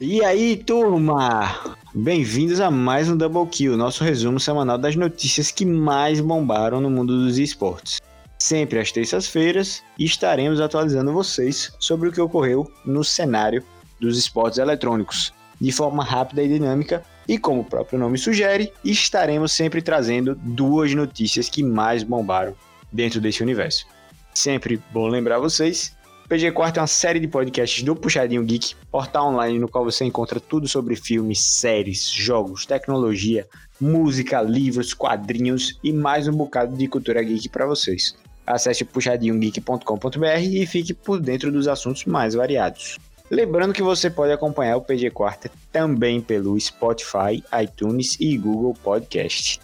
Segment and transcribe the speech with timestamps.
[0.00, 1.76] E aí, turma?
[1.94, 6.90] Bem-vindos a mais um Double Kill, nosso resumo semanal das notícias que mais bombaram no
[6.90, 8.00] mundo dos esportes.
[8.38, 13.64] Sempre às terças-feiras estaremos atualizando vocês sobre o que ocorreu no cenário
[13.98, 19.52] dos esportes eletrônicos, de forma rápida e dinâmica, e como o próprio nome sugere, estaremos
[19.52, 22.54] sempre trazendo duas notícias que mais bombaram
[22.92, 23.86] dentro desse universo.
[24.34, 25.96] Sempre bom lembrar vocês
[26.34, 30.04] PG Quarto é uma série de podcasts do Puxadinho Geek, portal online no qual você
[30.04, 33.46] encontra tudo sobre filmes, séries, jogos, tecnologia,
[33.80, 38.16] música, livros, quadrinhos e mais um bocado de cultura geek para vocês.
[38.44, 42.98] Acesse puxadinhogeek.com.br e fique por dentro dos assuntos mais variados.
[43.30, 49.60] Lembrando que você pode acompanhar o PG Quarta também pelo Spotify, iTunes e Google Podcast.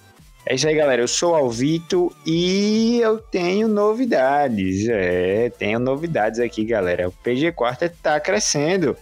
[0.46, 1.02] É isso aí, galera.
[1.02, 4.88] Eu sou o Alvito e eu tenho novidades.
[4.88, 7.08] É, tenho novidades aqui, galera.
[7.08, 8.96] O PG Quarta tá crescendo.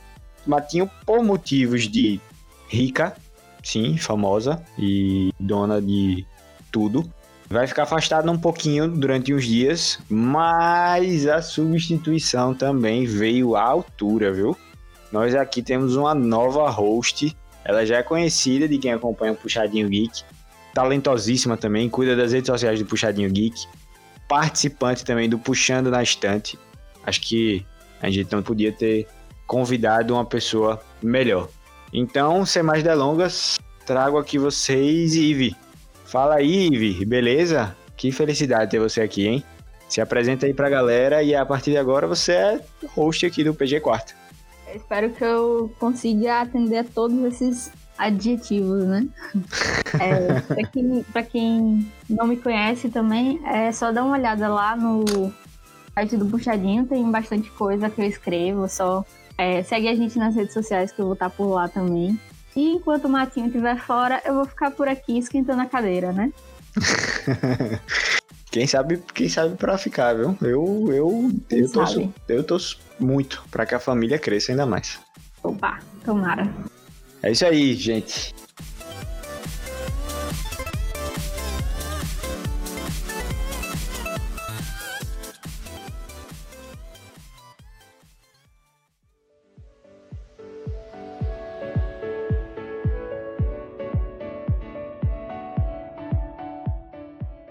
[0.47, 2.21] Matinho, por motivos de
[2.69, 3.15] rica,
[3.63, 6.27] sim, famosa e dona de
[6.73, 7.11] tudo,
[7.49, 14.33] vai ficar afastado um pouquinho durante uns dias, mas a substituição também veio à altura,
[14.33, 14.57] viu?
[15.13, 17.37] Nós aqui temos uma nova host.
[17.65, 20.23] Ela já é conhecida de quem acompanha o Puxadinho Geek
[20.75, 23.67] talentosíssima também, cuida das redes sociais do Puxadinho Geek,
[24.29, 26.59] participante também do Puxando na Estante.
[27.05, 27.65] Acho que
[28.01, 29.07] a gente não podia ter
[29.47, 31.49] convidado uma pessoa melhor.
[31.93, 35.57] Então, sem mais delongas, trago aqui vocês, Ive.
[36.05, 37.75] Fala aí, Ive, beleza?
[37.97, 39.45] Que felicidade ter você aqui, hein?
[39.89, 42.61] Se apresenta aí pra galera e a partir de agora você é
[42.95, 44.15] host aqui do PG Quarto.
[44.75, 49.09] Espero que eu consiga atender a todos esses adjetivos, né?
[50.01, 54.77] É, pra, quem, pra quem não me conhece também, é só dar uma olhada lá
[54.77, 55.33] no
[55.95, 59.05] site do Puxadinho, tem bastante coisa que eu escrevo, só
[59.37, 62.19] é, segue a gente nas redes sociais que eu vou estar por lá também.
[62.55, 66.33] E enquanto o Matinho estiver fora, eu vou ficar por aqui esquentando a cadeira, né?
[68.51, 70.37] quem sabe, quem sabe para ficar, viu?
[70.41, 74.99] Eu, eu, eu, torço, eu torço muito para que a família cresça ainda mais.
[75.43, 76.49] Opa, tomara.
[77.23, 78.35] É isso aí, gente.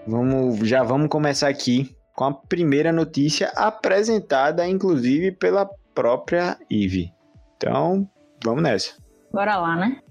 [0.06, 7.12] Vamos, já vamos começar aqui com a primeira notícia apresentada, inclusive, pela própria Eve.
[7.56, 8.08] Então,
[8.42, 9.07] vamos nessa.
[9.38, 10.02] Bora lá, né?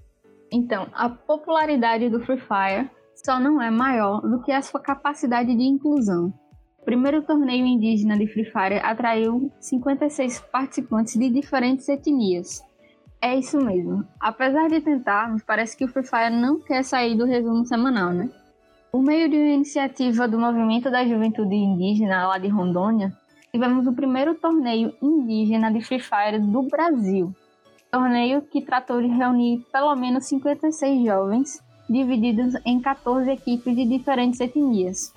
[0.50, 5.54] Então, a popularidade do Free Fire só não é maior do que a sua capacidade
[5.54, 6.32] de inclusão.
[6.78, 12.62] O primeiro torneio indígena de Free Fire atraiu 56 participantes de diferentes etnias.
[13.20, 14.02] É isso mesmo.
[14.18, 18.30] Apesar de tentarmos, parece que o Free Fire não quer sair do resumo semanal, né?
[18.90, 23.12] Por meio de uma iniciativa do Movimento da Juventude Indígena lá de Rondônia,
[23.52, 27.34] tivemos o primeiro torneio indígena de Free Fire do Brasil,
[27.90, 34.40] torneio que tratou de reunir pelo menos 56 jovens, divididos em 14 equipes de diferentes
[34.40, 35.12] etnias.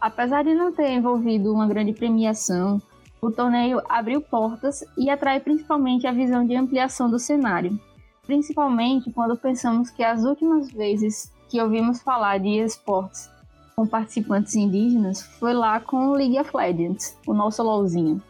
[0.00, 2.80] Apesar de não ter envolvido uma grande premiação,
[3.20, 7.78] o torneio abriu portas e atrai principalmente a visão de ampliação do cenário,
[8.26, 13.30] principalmente quando pensamos que as últimas vezes que ouvimos falar de esportes
[13.74, 18.22] com participantes indígenas foi lá com o League of Legends, o nosso LOLzinho.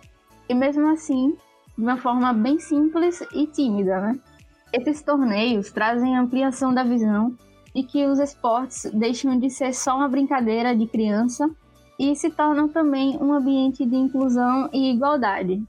[0.49, 1.37] E mesmo assim,
[1.77, 4.19] de uma forma bem simples e tímida, né?
[4.73, 7.37] Esses torneios trazem ampliação da visão
[7.75, 11.49] de que os esportes deixam de ser só uma brincadeira de criança
[11.99, 15.63] e se tornam também um ambiente de inclusão e igualdade.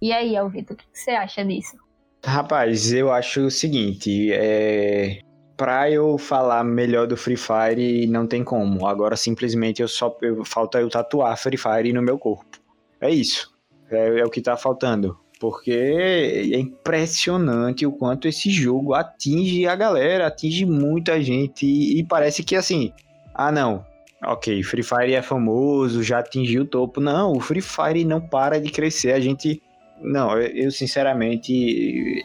[0.00, 1.76] E aí, Alvito, o que você acha disso?
[2.24, 5.20] Rapaz, eu acho o seguinte, é...
[5.56, 8.86] pra eu falar melhor do Free Fire, não tem como.
[8.86, 12.60] Agora, simplesmente, eu só falta eu tatuar Free Fire no meu corpo.
[13.00, 13.52] É isso.
[13.90, 19.74] É, é o que tá faltando porque é impressionante o quanto esse jogo atinge a
[19.74, 22.92] galera, atinge muita gente e, parece que assim,
[23.34, 23.84] ah não,
[24.24, 27.00] ok, Free Fire é famoso, já atingiu o topo.
[27.00, 29.14] Não, o Free Fire não para de crescer.
[29.14, 29.60] A gente,
[30.00, 32.22] não, eu sinceramente,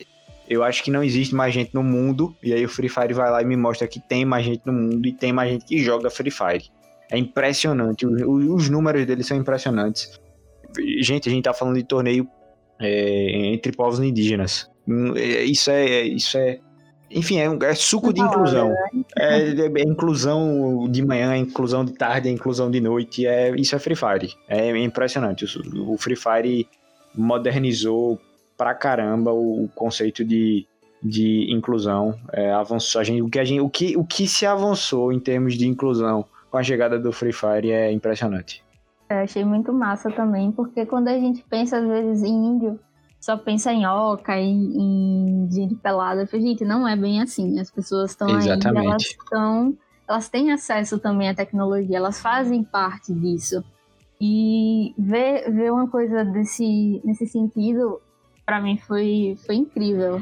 [0.48, 2.36] eu acho que não existe mais gente no mundo.
[2.44, 4.74] E aí o Free Fire vai lá e me mostra que tem mais gente no
[4.74, 6.70] mundo e tem mais gente que joga Free Fire.
[7.10, 10.22] É impressionante, os, os números deles são impressionantes.
[11.02, 12.30] Gente, a gente tá falando de torneio
[12.80, 14.70] é, entre povos indígenas.
[15.16, 16.60] É, isso é, isso é,
[17.10, 18.70] enfim, é, é suco de inclusão.
[18.70, 19.04] Né?
[19.18, 23.26] É, é, inclusão de manhã, é inclusão de tarde, é inclusão de noite.
[23.26, 24.34] É, isso é Free Fire.
[24.48, 25.46] É impressionante.
[25.76, 26.68] O, o Free Fire
[27.16, 28.20] modernizou
[28.58, 30.66] pra caramba o conceito de,
[31.02, 32.18] de inclusão.
[32.34, 35.20] É, avançou, a gente, o, que a gente, o, que, o que se avançou em
[35.20, 38.64] termos de inclusão com a chegada do Free Fire é impressionante.
[39.10, 42.80] Eu achei muito massa também, porque quando a gente pensa às vezes em índio,
[43.20, 46.26] só pensa em oca, em, em gente pelada.
[46.26, 47.60] Gente, não é bem assim.
[47.60, 49.78] As pessoas estão aí, elas estão.
[50.08, 53.64] Elas têm acesso também à tecnologia, elas fazem parte disso.
[54.22, 58.02] E ver, ver uma coisa desse, nesse sentido,
[58.46, 60.22] para mim foi, foi incrível.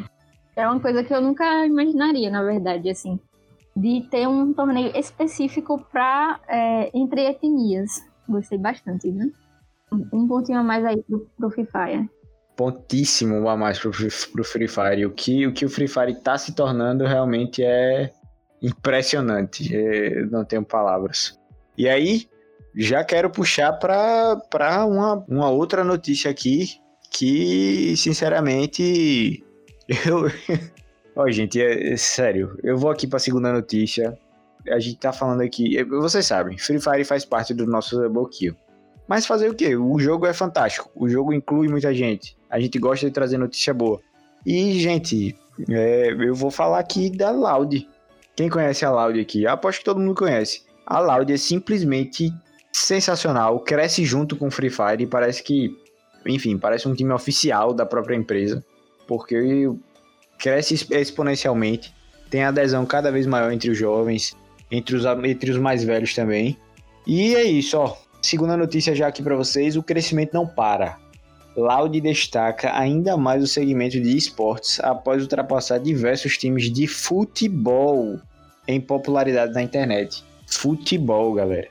[0.56, 3.20] É uma coisa que eu nunca imaginaria, na verdade, assim.
[3.76, 8.04] De ter um torneio específico para é, entre etnias.
[8.28, 9.30] Gostei bastante, né?
[9.92, 12.10] Um pontinho a mais aí pro, pro Free Fire
[12.56, 15.06] pontíssimo a mais pro, pro Free Fire.
[15.06, 18.12] O que, o que o Free Fire tá se tornando realmente é
[18.62, 19.76] impressionante.
[19.76, 21.40] É, não tenho palavras.
[21.78, 22.28] E aí,
[22.76, 26.70] já quero puxar para uma, uma outra notícia aqui
[27.12, 29.44] que, sinceramente,
[30.06, 30.32] eu.
[31.16, 34.18] Ó, gente, é, é, sério, eu vou aqui para a segunda notícia.
[34.70, 35.84] A gente tá falando aqui.
[35.84, 38.00] Vocês sabem, Free Fire faz parte do nosso
[38.32, 38.56] Kill.
[39.08, 39.76] Mas fazer o quê?
[39.76, 40.90] O jogo é fantástico.
[40.96, 42.36] O jogo inclui muita gente.
[42.50, 44.02] A gente gosta de trazer notícia boa.
[44.46, 45.36] E, gente,
[45.70, 47.88] é, eu vou falar aqui da Loud.
[48.36, 49.46] Quem conhece a Loud aqui?
[49.46, 50.64] Aposto que todo mundo conhece.
[50.86, 52.34] A Loud é simplesmente
[52.72, 53.60] sensacional.
[53.60, 55.76] Cresce junto com Free Fire parece que,
[56.26, 58.64] enfim, parece um time oficial da própria empresa.
[59.08, 59.70] Porque
[60.40, 61.94] cresce exponencialmente.
[62.30, 64.36] Tem adesão cada vez maior entre os jovens,
[64.72, 66.58] entre os, entre os mais velhos também.
[67.06, 67.96] E é isso, ó.
[68.22, 70.98] Segunda notícia já aqui para vocês, o crescimento não para.
[71.56, 78.20] Loud destaca ainda mais o segmento de esportes após ultrapassar diversos times de futebol
[78.68, 80.24] em popularidade na internet.
[80.48, 81.70] Futebol, galera.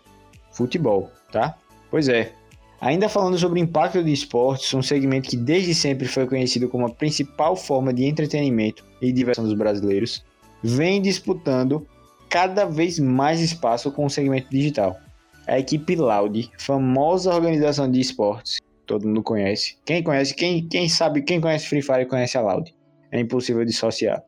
[0.52, 1.56] Futebol, tá?
[1.90, 2.32] Pois é.
[2.80, 6.86] Ainda falando sobre o impacto de esportes, um segmento que desde sempre foi conhecido como
[6.86, 10.24] a principal forma de entretenimento e diversão dos brasileiros,
[10.62, 11.86] vem disputando
[12.34, 14.98] cada vez mais espaço com o segmento digital
[15.46, 19.76] a equipe Loud, famosa organização de esportes, todo mundo conhece.
[19.84, 22.74] Quem conhece, quem, quem sabe, quem conhece Free Fire conhece a Loud.
[23.12, 24.20] É impossível dissociar.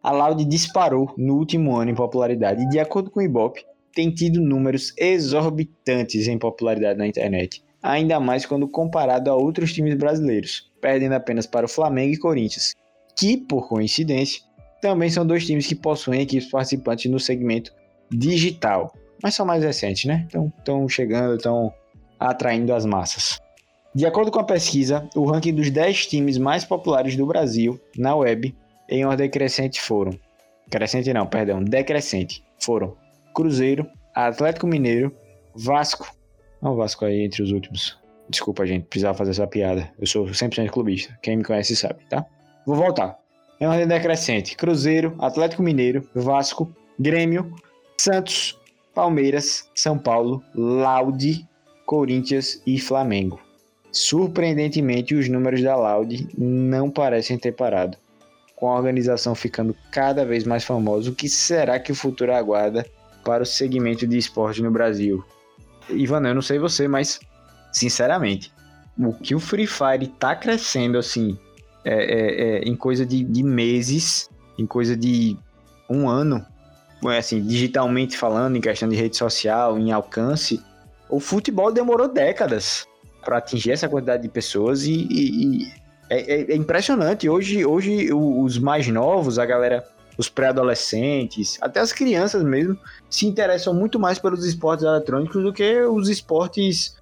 [0.00, 4.14] A Loud disparou no último ano em popularidade e, de acordo com o Ibope, tem
[4.14, 10.70] tido números exorbitantes em popularidade na internet, ainda mais quando comparado a outros times brasileiros,
[10.80, 12.72] perdendo apenas para o Flamengo e Corinthians,
[13.18, 14.42] que, por coincidência,
[14.80, 17.72] também são dois times que possuem equipes participantes no segmento
[18.10, 18.92] digital,
[19.22, 20.24] mas são mais recentes, né?
[20.28, 21.72] Então estão chegando, estão
[22.18, 23.40] atraindo as massas.
[23.94, 28.14] De acordo com a pesquisa, o ranking dos 10 times mais populares do Brasil na
[28.14, 28.54] web
[28.88, 30.12] em ordem crescente foram.
[30.70, 32.44] Crescente não, perdão, decrescente.
[32.60, 32.96] Foram
[33.34, 35.14] Cruzeiro, Atlético Mineiro,
[35.54, 36.12] Vasco.
[36.60, 37.98] Não, Vasco aí entre os últimos.
[38.28, 39.90] Desculpa, gente, precisava fazer essa piada.
[39.98, 41.16] Eu sou 100% clubista.
[41.22, 42.26] Quem me conhece sabe, tá?
[42.66, 43.18] Vou voltar.
[43.60, 47.54] Em ordem decrescente: Cruzeiro, Atlético Mineiro, Vasco, Grêmio,
[47.96, 48.58] Santos,
[48.94, 51.46] Palmeiras, São Paulo, Laude,
[51.84, 53.40] Corinthians e Flamengo.
[53.90, 57.96] Surpreendentemente, os números da Laude não parecem ter parado,
[58.54, 61.10] com a organização ficando cada vez mais famosa.
[61.10, 62.86] O que será que o futuro aguarda
[63.24, 65.24] para o segmento de esporte no Brasil?
[65.90, 67.18] Ivan, eu não sei você, mas
[67.72, 68.52] sinceramente,
[68.98, 71.38] o que o Free Fire está crescendo assim,
[71.84, 75.36] é, é, é, em coisa de, de meses, em coisa de
[75.88, 76.44] um ano,
[77.16, 80.60] assim, digitalmente falando, em questão de rede social, em alcance,
[81.08, 82.86] o futebol demorou décadas
[83.24, 85.72] para atingir essa quantidade de pessoas e, e, e
[86.10, 87.28] é, é, é, impressionante.
[87.28, 93.74] Hoje, hoje os mais novos, a galera, os pré-adolescentes, até as crianças mesmo, se interessam
[93.74, 96.96] muito mais pelos esportes eletrônicos do que os esportes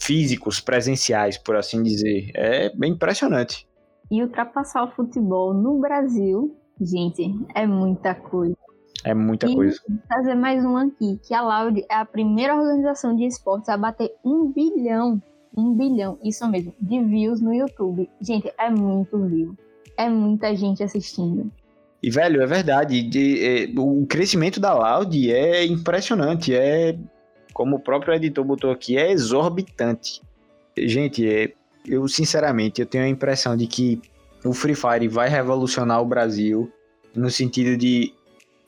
[0.00, 2.30] físicos, presenciais, por assim dizer.
[2.34, 3.66] É bem impressionante.
[4.10, 8.56] E ultrapassar o futebol no Brasil, gente, é muita coisa.
[9.04, 9.80] É muita e coisa.
[10.08, 14.12] Fazer mais um aqui, que a Loud é a primeira organização de esportes a bater
[14.24, 15.22] um bilhão,
[15.56, 18.10] um bilhão, isso mesmo, de views no YouTube.
[18.20, 19.56] Gente, é muito view.
[19.96, 21.50] É muita gente assistindo.
[22.02, 23.02] E, velho, é verdade.
[23.02, 26.54] De, é, o crescimento da Loud é impressionante.
[26.54, 26.98] É,
[27.52, 30.22] como o próprio editor botou aqui, é exorbitante.
[30.76, 31.52] Gente, é,
[31.86, 34.00] eu sinceramente eu tenho a impressão de que
[34.44, 36.70] o Free Fire vai revolucionar o Brasil
[37.14, 38.12] no sentido de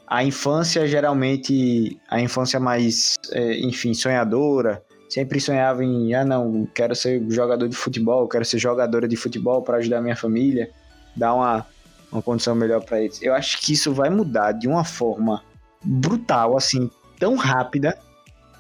[0.06, 6.94] a infância geralmente, a infância mais, é, enfim, sonhadora, sempre sonhava em, ah não, quero
[6.94, 10.70] ser jogador de futebol, quero ser jogadora de futebol para ajudar minha família,
[11.16, 11.66] dar uma,
[12.10, 13.22] uma condição melhor para eles.
[13.22, 15.42] Eu acho que isso vai mudar de uma forma
[15.82, 17.98] brutal, assim, tão rápida.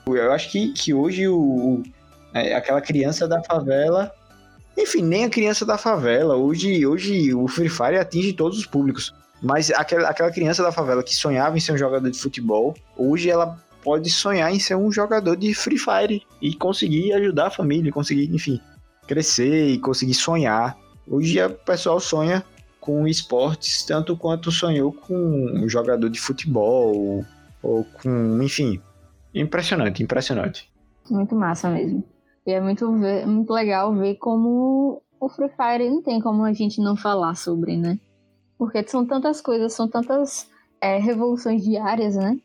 [0.06, 1.82] Eu acho que, que hoje o, o
[2.34, 4.10] é, aquela criança da favela
[4.76, 6.36] Enfim, nem a criança da favela.
[6.36, 9.14] Hoje, hoje o Free Fire atinge todos os públicos.
[9.42, 13.28] Mas aquela, aquela criança da favela que sonhava em ser um jogador de futebol, hoje
[13.28, 17.90] ela pode sonhar em ser um jogador de Free Fire e conseguir ajudar a família,
[17.90, 18.60] conseguir, enfim,
[19.06, 20.78] crescer e conseguir sonhar.
[21.06, 22.44] Hoje o pessoal sonha
[22.80, 27.24] com esportes tanto quanto sonhou com um jogador de futebol
[27.62, 28.80] ou com, enfim,
[29.34, 30.70] impressionante, impressionante.
[31.10, 32.04] Muito massa mesmo.
[32.46, 36.52] E é muito, ver, muito legal ver como o Free Fire não tem como a
[36.52, 37.98] gente não falar sobre, né?
[38.58, 42.38] Porque são tantas coisas, são tantas é, revoluções diárias, né?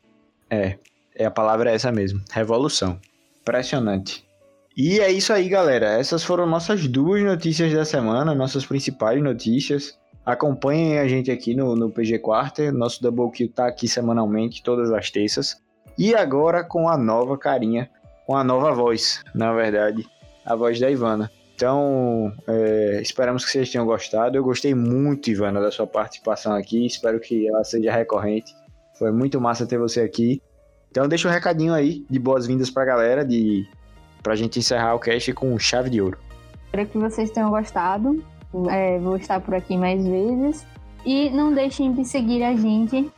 [0.50, 0.78] É,
[1.16, 3.00] é a palavra é essa mesmo, revolução.
[3.42, 4.28] Impressionante.
[4.76, 5.88] E é isso aí, galera.
[5.88, 9.98] Essas foram nossas duas notícias da semana, nossas principais notícias.
[10.24, 12.72] Acompanhem a gente aqui no, no PG Quarter.
[12.72, 15.58] Nosso Double Kill tá aqui semanalmente, todas as terças.
[15.98, 17.90] E agora com a nova carinha,
[18.28, 20.06] com a nova voz, na verdade,
[20.46, 21.32] a voz da Ivana.
[21.56, 24.38] Então, é, esperamos que vocês tenham gostado.
[24.38, 26.86] Eu gostei muito, Ivana, da sua participação aqui.
[26.86, 28.54] Espero que ela seja recorrente.
[29.00, 30.42] Foi muito massa ter você aqui.
[30.92, 33.66] Então, deixa um recadinho aí de boas-vindas pra galera, de
[34.22, 36.20] pra gente encerrar o cast com chave de ouro.
[36.66, 38.24] Espero que vocês tenham gostado.
[38.70, 40.68] É, vou estar por aqui mais vezes.
[41.06, 43.10] E não deixem de seguir a gente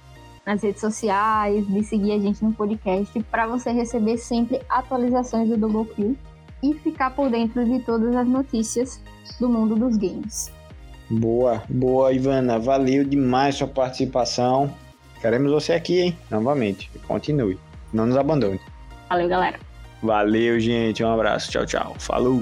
[0.50, 5.56] nas redes sociais, de seguir a gente no podcast para você receber sempre atualizações do
[5.56, 6.18] Double Kill
[6.64, 9.00] e ficar por dentro de todas as notícias
[9.40, 10.52] do mundo dos games.
[11.08, 12.58] Boa, boa, Ivana.
[12.58, 14.74] Valeu demais sua participação.
[15.22, 16.18] Queremos você aqui, hein?
[16.32, 16.90] Novamente.
[17.08, 17.60] Continue.
[17.94, 18.60] Não nos abandone.
[19.08, 19.60] Valeu, galera.
[20.02, 21.04] Valeu, gente.
[21.04, 21.52] Um abraço.
[21.52, 21.96] Tchau, tchau.
[22.00, 22.42] Falou.